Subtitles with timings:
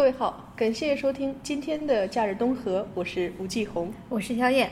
[0.00, 4.70] 各位好，感谢收听今天的假日东河，我是吴继红，我是肖燕。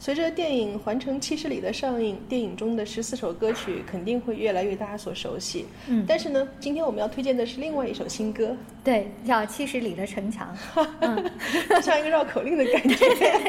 [0.00, 5.66] 随着电影《环城七十里》的上映，电影中的十四首歌曲肯定会越来越大家所熟悉。
[5.88, 10.56] 嗯，但是呢，今天我们要推荐的是另外一首新歌，对，叫《七十里的城墙》，
[11.00, 11.30] 嗯，
[11.82, 12.96] 像一个绕口令的感觉。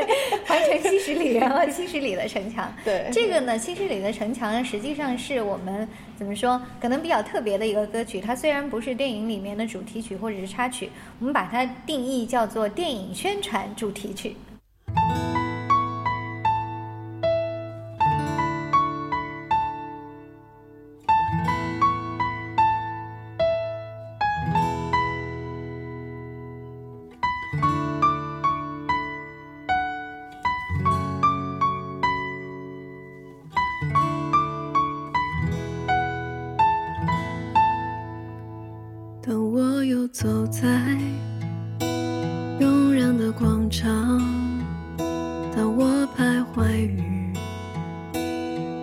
[0.47, 2.73] 环城七十里，然后七十里的城墙。
[2.83, 5.87] 对，这个呢，《七十里的城墙》实际上是我们
[6.17, 8.19] 怎么说，可能比较特别的一个歌曲。
[8.19, 10.89] 它虽然不是电影里面的主题曲或者是插曲，
[11.19, 14.35] 我们把它定义叫做电影宣传主题曲。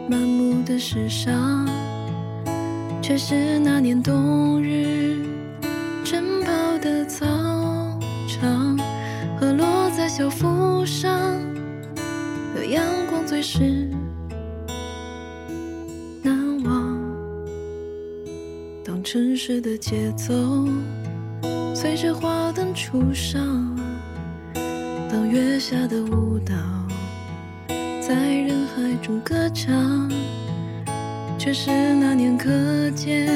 [0.09, 1.69] 满目的世上，
[3.03, 5.27] 却是那年冬日
[6.05, 7.27] 晨跑的操
[8.29, 8.79] 场
[9.39, 11.11] 和落在校服上
[12.55, 13.89] 的阳光最是。
[16.23, 16.98] 难忘。
[18.85, 20.35] 当城市的节奏。
[21.75, 23.77] 随着花灯初上，
[25.11, 26.55] 当月下的舞蹈
[28.01, 30.07] 在人海中歌唱，
[31.39, 32.51] 却是那年课
[32.91, 33.27] 间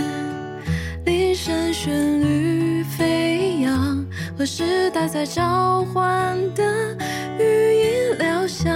[1.07, 4.05] 铃声旋律飞扬，
[4.37, 6.95] 和时代在召唤的
[7.39, 8.71] 语音疗响。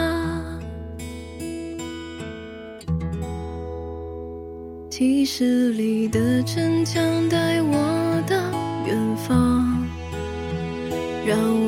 [4.88, 8.36] 七十里的城墙带我到
[8.86, 9.84] 远方。
[11.26, 11.63] 让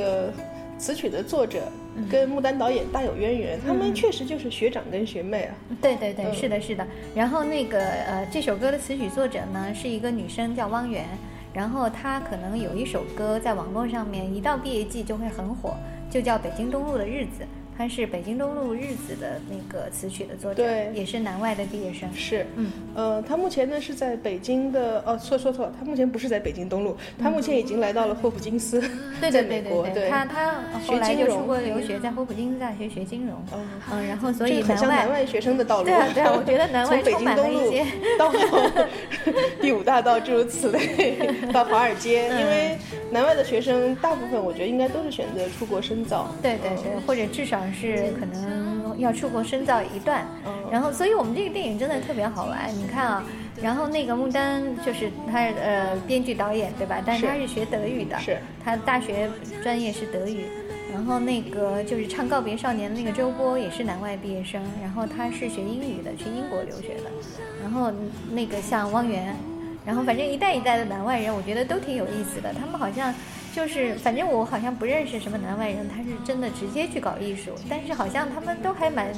[0.00, 0.32] 个
[0.78, 1.60] 词曲的作者
[2.10, 5.54] 跟穆丹导演大有渊源，他们确实就是学长跟学妹啊。
[5.82, 6.86] 对对对，是的，是的。
[7.14, 11.04] 然后那个呃，这首歌的词曲作者呢是一个女生，叫汪源。
[11.52, 15.74] 然后她可能有一首歌在网络上面，一到毕业季就会很火，
[16.08, 17.42] 就叫《北京东路的日子》。
[17.80, 22.06] 他是北京东路日子的那个词曲的作者，对，也是南外的毕业生。
[22.14, 28.82] 是，嗯，呃，他目前呢是在北京的，哦，错错错，他目前不是在北京东路，他目前已经来到了霍普金斯，
[29.32, 29.88] 在美国。
[29.94, 33.42] 对，他他后来就出国留学，在霍普金斯大学学金融。
[33.90, 35.84] 嗯，然后所以很像南外学生的道路。
[35.84, 37.72] 对啊，对啊，我觉得南外从北京东路
[38.18, 38.30] 到
[39.62, 41.16] 第五大道诸如此类，
[41.50, 42.76] 到华尔街，因为
[43.10, 46.28] 南外的学生大部分我觉得应该都是选择出国深造。
[46.40, 48.70] 对对对，或者至少是可能。
[48.98, 50.26] 要出国深造一段，
[50.70, 52.68] 然后，所以我们这个电影真的特别好玩。
[52.76, 53.24] 你看啊，
[53.62, 57.02] 然后那个穆丹就是他呃编剧导演对吧？
[57.06, 59.30] 但是他是学德语的，是他大学
[59.62, 60.44] 专业是德语。
[60.92, 67.04] 然后那个就是唱告别少年的那个周波也是南外毕业生，然后他是学英语的，去英国留学的。
[67.62, 67.90] 然后
[68.30, 69.34] 那个像汪源，
[69.84, 72.52] 然后反正一代一代的南外人，我觉得都挺有意思的。
[72.54, 73.14] 他们好像。
[73.52, 79.12] 就是，反正我好像不认识什么南外人，他是真的直接去搞艺术，但是好像他们都还蛮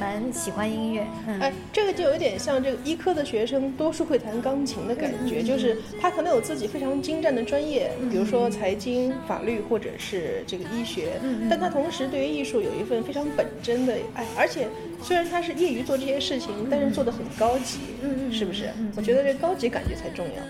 [0.00, 1.06] 蛮喜欢音乐。
[1.38, 11.20] 哎，这个就有点像这个医科的学生，多数会弹钢琴的感觉，就是他可能有自己非常精湛的专业，比如说财经、法律或者是这个医学，
[11.50, 14.66] 但他同时对于艺术有一份非常本真的爱，而且
[15.04, 18.72] 虽然他是业余做这些事情，但是做的很高级，嗯嗯，是不是？
[18.96, 20.42] 我觉得这高级感觉才重要。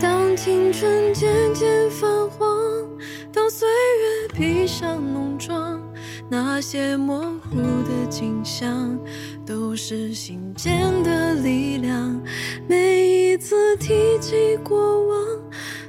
[0.00, 2.48] 当青春渐渐泛黄，
[3.30, 5.80] 当岁月披上浓妆，
[6.30, 8.98] 那些模糊的景象，
[9.44, 12.18] 都是心间的力量。
[12.66, 15.45] 每一次提起过往，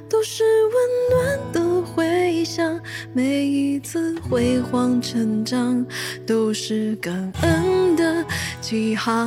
[0.08, 0.72] 都是温
[1.10, 2.80] 暖的回响。
[3.12, 5.84] 每一次辉煌成长，
[6.26, 8.24] 都是感恩的
[8.60, 9.18] 起航。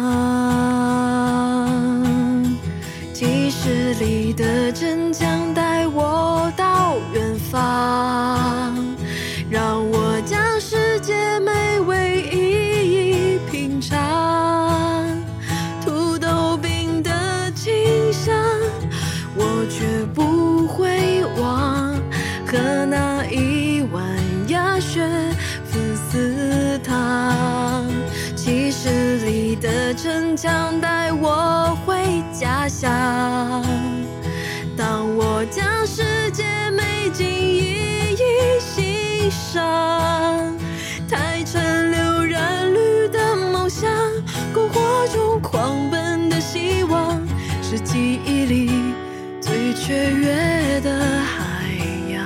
[3.13, 5.40] 几十里的镇江
[49.91, 50.89] 雀跃的
[51.19, 51.67] 海
[52.13, 52.23] 洋。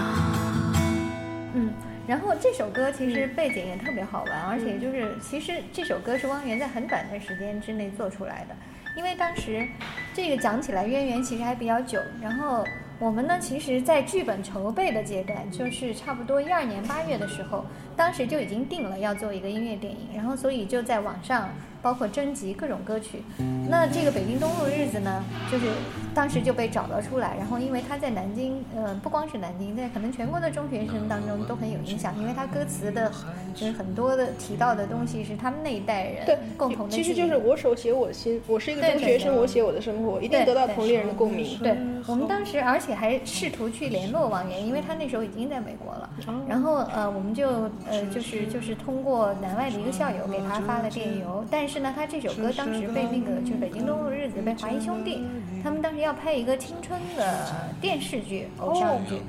[1.55, 1.73] 嗯，
[2.05, 8.55] 然后这首歌其实背景也特别好玩，而且就是其实这首歌是汪源在很短的时间之内做出来的，
[8.95, 9.67] 因为当时
[10.13, 12.63] 这个讲起来渊源其实还比较久，然后
[12.99, 17.65] 我们呢其实，在剧本筹备的阶段，就是差不多一二年八月的时候，
[17.95, 21.49] 当时就已经定了要做一个音乐电影，然后所以就在网上
[21.81, 23.23] 包括征集各种歌曲。
[23.69, 25.65] 那这个北京东路日子呢，就是
[26.13, 33.11] 当时就被找了出来，然后因为他在南京，呃，不光是南京，在可能全国的中学生当中都很有影响，因为他歌词的，
[33.55, 36.95] 就是很多的提到的东西是他们那一代人对共同的。
[36.95, 41.57] 其实就是我手写我心，我是一个中学生，我写我的生活，一定得到同龄人的共鸣。
[41.59, 41.75] 对
[42.07, 46.09] 我们当时，而且还试图去联络王源，因为他那时候已经在美国了。
[46.47, 55.23] 然后呃，我们就呃就是就是通过南外的一个校友给他发了电邮，但是呢，他这首歌当时被那个就是北京东路日子被华谊兄弟，
[55.63, 57.37] 他们当时要拍一个青春的
[57.79, 59.21] 电视剧偶像剧。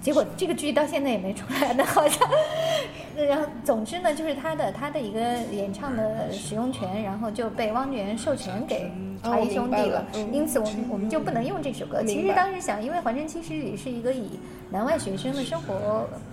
[0.00, 2.28] 结果这个剧到现在也没出来呢，好像。
[3.14, 5.20] 然后，总之呢，就是他的他的一个
[5.52, 8.90] 演唱的使用权，然后就被汪源授权给
[9.22, 12.02] 华谊兄弟哦了因此，我们我们就不能用这首歌。
[12.04, 14.38] 其实当时想，因为《环城七十里》是一个以
[14.70, 15.74] 南外学生的生活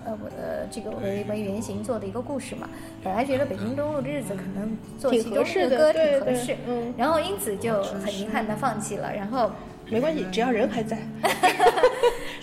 [0.04, 2.68] 呃呃这个为为原型做的一个故事嘛，
[3.04, 9.12] 本来觉得北京东路的日子可能做挺其中的歌挺合适，嗯然后因此就很遗憾的放弃了。
[9.14, 9.50] 然后
[9.88, 10.98] 没关系，只要人还在，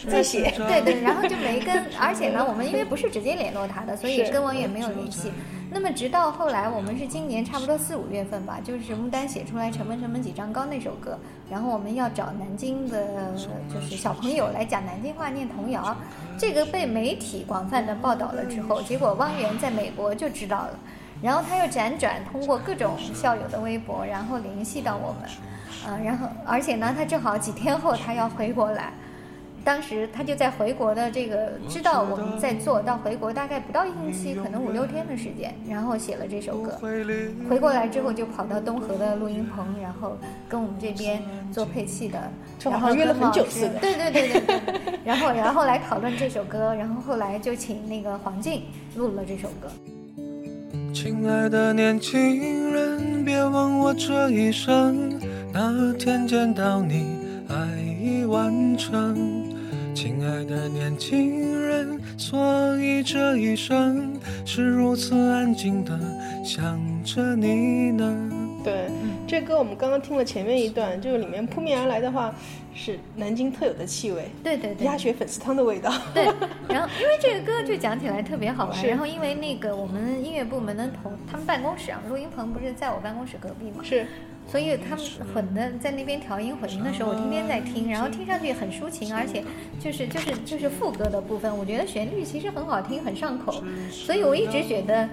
[0.08, 0.52] 再写。
[0.58, 5.32] 对对，然后就没跟，而且呢，我们因为不是直接联络他的，所以跟王源没有联系。
[5.70, 11.20] 那么直到后来，我们是今年差不多四五月份吧，就是木丹写出来《城门城门几丈高》那首歌，
[11.52, 13.34] 然后我们要找南京的，
[13.72, 15.96] 就是小朋友来讲南京话念童谣，
[16.40, 20.80] 这个被媒体广泛的报道了之后，结果汪源在美国就知道了，
[21.22, 25.30] 然后他又辗转通过各种校友的微博，然后联系到我们，
[25.86, 28.94] 呃，然后而且呢，他正好几天后他要回国来。
[29.68, 36.80] 当时他就在回国的这个知道我们在做到回国大概不到一星期，可能五六天的时间，然后写了这首歌。
[37.50, 40.18] 回过来之后就跑到东河的录音棚，然后
[40.48, 41.22] 跟我们这边
[41.52, 42.18] 做配器的，
[42.64, 45.00] 然后就好像约了很久似的对对对对对。
[45.04, 48.62] 然后然后来讨论这首歌，然后后来就请那个黄静
[48.96, 49.68] 录了这首歌。
[50.94, 55.20] 亲爱的年轻人，别问我这一生
[55.52, 57.20] 哪天见到你，
[57.50, 59.46] 爱已完成。
[60.00, 64.14] 亲爱的年轻人，所以这一生
[64.46, 66.00] 是如此安静的
[66.46, 68.32] 想着你呢。
[68.64, 68.92] 对，
[69.26, 72.32] 这歌我们刚刚听了前面一段，就是里面扑面而来的话
[72.76, 74.86] 是南京特有的气味，对对对。
[74.86, 75.92] 鸭血粉丝汤的味道。
[76.14, 76.26] 对，
[76.70, 84.06] 然后因为这个歌就讲起来特别好玩，是然后因为那个我们音乐部门的同他们办公室啊，录音棚不是在我办公室隔壁嘛，是，
[84.48, 89.44] 所以他们混的在那边调音混音的时候，我天天在听，然后听上去很抒情，而且
[89.80, 95.08] 就是就是就是副歌的部分，我觉得旋律其实很好听，很上口，所以我一直觉得。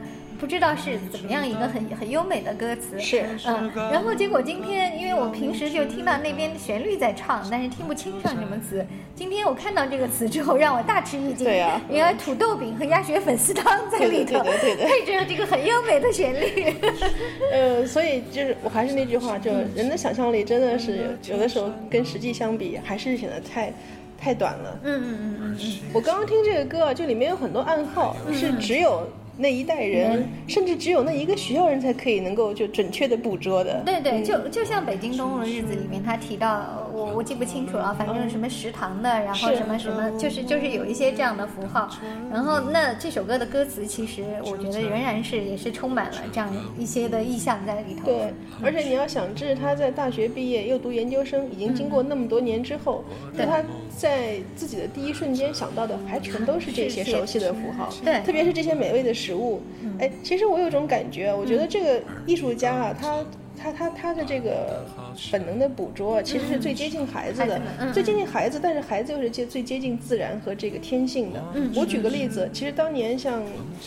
[0.45, 8.85] 不知道是怎么样一个很很优美的歌词，是嗯，然后结果今天，因为我平时就听到那边旋律在唱，但是听不清唱什么词。
[9.17, 11.47] 今天我看到这个词之后，让我大吃一惊。
[11.47, 16.75] 对呀原来土豆饼和鸭血粉丝汤在里头，配着这个很优美的旋律。
[17.51, 23.73] 呃，所以就是我还是那句话，就人的想象力真的是有的时候跟实际相比，还是显得太
[24.21, 24.79] 太短了。
[24.83, 25.73] 嗯嗯嗯嗯嗯。
[25.95, 33.83] 我刚刚听这个歌啊，就里面有很多暗号，是只有那一代人，甚至只有那一个学校人才可以能够就准确的捕捉的。
[33.85, 41.91] 对对，嗯就就像北京东路的日子里面，他提到我我记不清楚了，反正什么食堂的，然后什么什么，就是就是有一些这样的符号。
[42.31, 46.49] 然后那这首歌的歌词，其实我觉得仍然是也是充满了这样
[46.79, 48.05] 一些的意象在里头。
[48.05, 48.33] 对，
[48.63, 53.05] 而且你要想，这是他在大学毕业又读研究生，已经经过那么多年之后，
[53.37, 53.63] 对他
[53.97, 57.89] 在自己的第一瞬间想到的，还全都是这些熟悉的符号。
[58.05, 59.61] 对特别是这些美味的食物。
[59.99, 63.19] 哎，其实我有种感觉，我觉得这个艺术家啊，他
[63.57, 64.85] 他他他的这个
[65.33, 67.61] 本能的捕捉，其实是最接近孩子的，
[67.93, 71.43] 最接近孩子，但是孩子又是接最接近自然和这个天性的。
[71.55, 73.43] 嗯我举个例子，其实当年像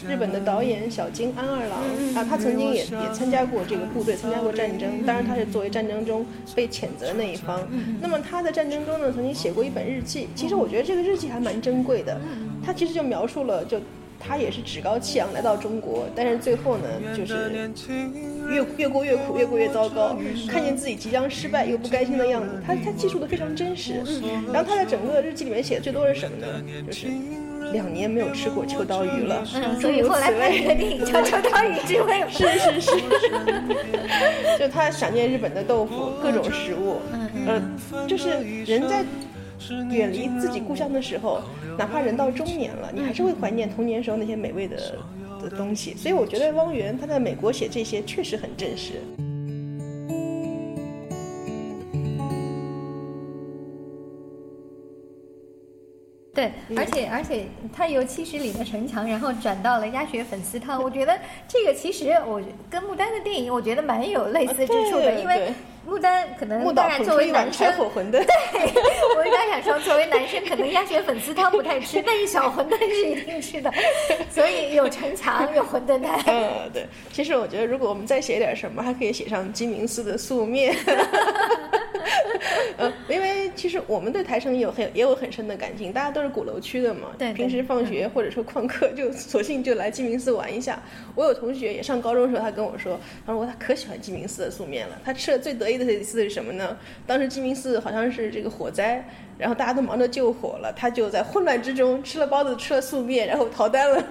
[0.08, 7.62] 日本的导演小津安二郎、嗯啊，他曾经也也参加过这个部队，参加过战争，当然他是作为战争中被谴责的那一方。
[7.72, 13.80] 嗯那么他在战争中呢，曾经写过一本日记，其实我觉得这个日记还蛮珍贵的，嗯他其实就描述了就。
[14.20, 16.84] 他也是趾高气扬来到中国，但是最后呢，
[17.16, 17.70] 就是
[18.50, 20.18] 越越过越苦，越过越糟糕。
[20.50, 23.94] 看见自己即将失败又不甘心的样子，他他记述的非常真实。
[24.52, 26.48] 然后他在整个日记里面写的最多是什么呢？
[26.86, 27.08] 就是
[27.74, 30.76] 两年没有吃过秋刀鱼了，嗯，所以后来拍了个。
[30.76, 32.28] 电影叫《秋刀鱼之味》嘛。
[32.30, 32.92] 是是是，
[34.58, 37.02] 就他想念日本的豆腐，各种食物，
[37.46, 37.62] 呃，
[38.08, 38.30] 就是
[38.66, 39.04] 人在
[39.90, 41.42] 远离自己故乡的时候，
[41.78, 44.78] 哪怕人到中年了，你还是会怀念童年时候那些美味的
[45.42, 45.94] 的东西。
[45.96, 49.02] 所以我觉得汪源他在美国写这些确实很真实。
[56.38, 60.84] 对，而且而且他由七十里的城墙，然后转到了鸭血粉丝汤。
[60.84, 61.18] 我觉得
[61.48, 62.40] 这个其实我
[62.70, 65.54] 跟牡丹的电影，我觉得蛮有类似之处的，因为对
[65.92, 68.24] 牡丹可能当然作为男生，火馄饨，
[69.18, 73.74] 我刚想说，作为男生可能鸭血粉丝汤不太吃， 但是小馄饨是一定吃的，
[74.30, 76.20] 所以有城墙，有馄饨摊。
[76.28, 76.86] 嗯，对。
[77.12, 80.76] 其实我觉得，如果我们再写点什么，还可以写上鸡鸣寺的素面。
[82.78, 87.10] 呃，因为其实我们对台城也有很也有很深的感情，大家都是鼓楼区的嘛。
[87.18, 90.82] 对对平时放学或者说旷课，就索性就来鸡鸣寺玩一下。
[91.16, 95.02] 我有同学也上高中的时候，他跟我说，他说他可喜欢鸡鸣寺的素面了。
[95.04, 96.78] 他吃的最得意的一次是什么呢？
[97.08, 99.04] 当时鸡鸣寺好像是这个火灾。
[99.38, 104.04] 然后大家都忙着救火了，他就在混乱之中吃了包子，吃了素面，然后逃单了。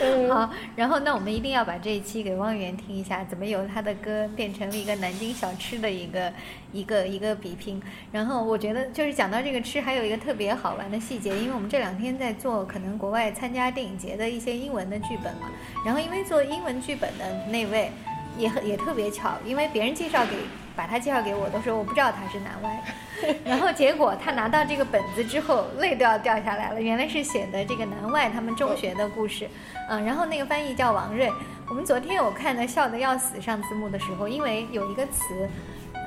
[0.00, 6.32] 嗯， 好，然后那我们一定要把这一期给汪源听一下，怎么由他的歌变成了一个南京小吃的一个
[6.72, 7.80] 一个一个比拼。
[8.12, 15.50] 然后我觉得就是讲到这个吃，还有一个特别好玩的细节，因为我们这两天在做可能国外参加电影节的一些英文的剧本嘛，
[15.84, 17.90] 然后因为做英文剧本的那位
[18.38, 20.36] 也很也特别巧，因为别人介绍给
[20.74, 22.82] 把他介绍给我的时候，我不知道他是南外。
[23.46, 26.82] 然后结果他拿到这个本子之后，泪都要掉下来了。
[26.82, 29.48] 原来是写的这个南外他们中学的故事，
[29.88, 31.32] 嗯， 然后那个翻译叫王瑞。
[31.66, 35.48] 我们昨天我看的笑得要死，上字幕的时候，因为有一个词。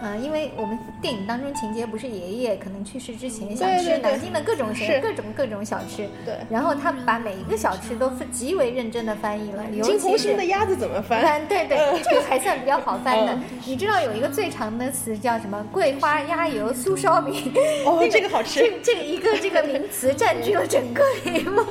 [0.01, 11.21] 嗯，因为我们电影当中情节不是爷爷可能去世之前想吃南京的各种是咸各种各种小吃，对然后他把每一个小吃都极为认真的翻译了，尤金红其是心的鸭子怎么翻？
[11.21, 13.43] 翻对对，这个还算比较好翻的嗯。
[13.65, 15.65] 你知道有一个最长的词叫什么？
[15.71, 17.51] 桂花鸭油酥烧饼。
[17.85, 21.61] 哦 那这个好吃这这个一个这个名词占据了整个屏幕，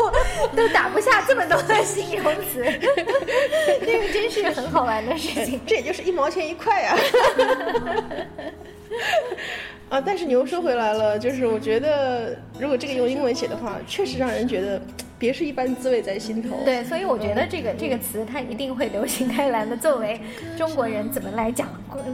[0.55, 2.63] 都打不下这么多的形容词。
[3.85, 5.59] 这个真是很好玩的事情。
[5.67, 8.03] 这也就是一毛钱一块呀、啊！
[10.05, 14.81] 但是你又说回来了，就是我觉得，如果这个用英文写的话，确实让人觉得
[15.19, 16.61] 别是一般滋味在心头。
[16.65, 19.75] 对，所以我觉得这个这个词它一定会流行开来的。
[19.77, 20.21] 作为
[20.57, 21.69] 中国人，怎么来讲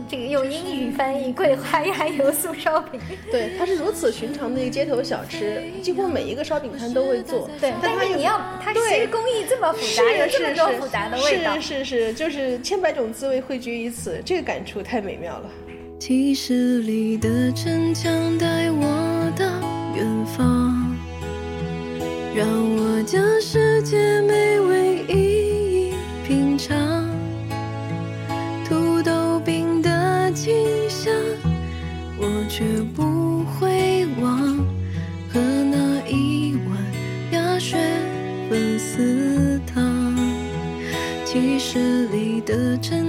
[0.08, 3.00] 这个用英语翻译桂花鸭油酥烧饼？
[3.30, 7.50] 对，它是如此寻常的一个街头小吃，几乎每一个烧饼摊都会做。
[7.60, 11.58] 对，但是你要它其实工艺这么复杂，有这么多复杂的味道。
[11.58, 15.50] 是是是，就是千百种滋味汇聚于此，这个感触太美妙了。
[15.98, 19.46] 七十里的城墙带我到
[19.96, 20.94] 远方，
[22.34, 22.46] 让
[22.76, 25.94] 我将世界美味一一
[26.26, 27.08] 品尝。
[28.68, 30.54] 土豆饼的清
[30.90, 31.10] 香，
[32.18, 34.58] 我却不会忘，
[35.32, 36.76] 和那一碗
[37.32, 37.78] 鸭血
[38.50, 40.14] 粉丝汤。
[41.24, 43.03] 七十里的城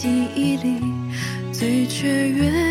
[0.00, 0.80] 记忆里
[1.52, 2.67] 最雀跃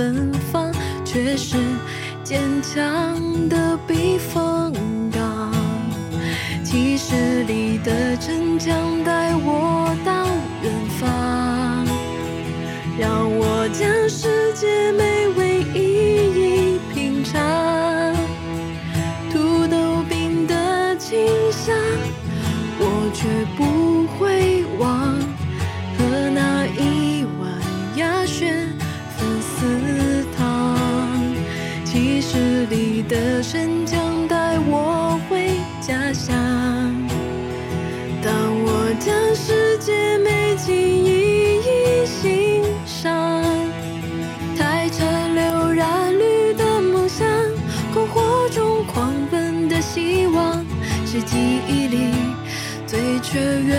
[0.00, 0.72] 芬芳，
[1.04, 1.58] 却是
[2.24, 4.72] 坚强的避风
[5.12, 5.52] 港。
[6.64, 10.24] 七十里的城墙带我到
[10.62, 11.84] 远方，
[12.98, 15.19] 让我将世界美
[31.92, 36.32] 七十里的神江带我回家乡。
[38.22, 38.32] 当
[38.62, 43.42] 我将世界美景一一欣赏，
[44.56, 45.04] 太车
[45.34, 47.26] 流染绿的梦想，
[47.92, 50.64] 篝火中狂奔的希望，
[51.04, 52.12] 是记忆里
[52.86, 53.74] 最雀跃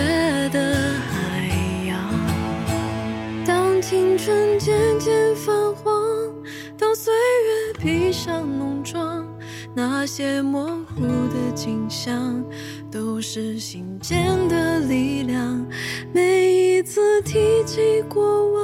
[10.14, 12.44] 些模糊的景象，
[12.90, 15.66] 都是心间的力量。
[16.12, 18.62] 每一次提起过往，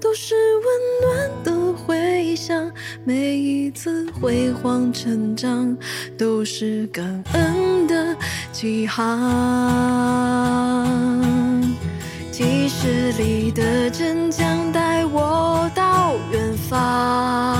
[0.00, 0.64] 都是温
[1.02, 2.70] 暖的回响。
[3.02, 5.76] 每一次辉煌成长，
[6.16, 8.16] 都是感恩的
[8.52, 9.10] 起航。
[12.30, 17.59] 几十里的镇江带我到远方，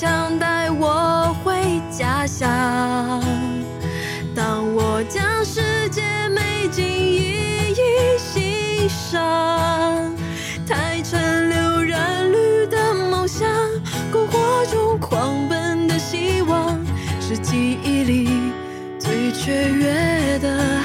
[0.00, 2.48] 想带我回家乡。
[4.34, 9.20] 当我将世界美景一一欣赏，
[10.66, 11.20] 太城
[11.50, 13.46] 流染绿的梦想，
[14.10, 16.74] 篝火中狂奔的希望，
[17.20, 18.54] 是记忆里
[18.98, 20.80] 最雀跃的